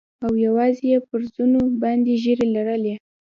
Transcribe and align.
او 0.23 0.31
يوازې 0.45 0.85
يې 0.91 0.99
پر 1.07 1.21
زنو 1.33 1.61
باندې 1.81 2.11
ږيرې 2.23 2.47
لرلې. 2.55 2.93